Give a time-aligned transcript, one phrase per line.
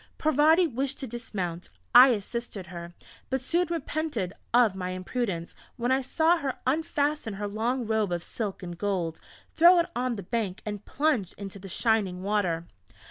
[0.17, 2.95] Parvati wished to dismount; I assisted her
[3.29, 8.23] but soon repented of my imprudence, when I saw her unfasten her long robe of
[8.23, 9.21] silk and gold,
[9.53, 12.65] throw it on the bank, and plunge into the shining water....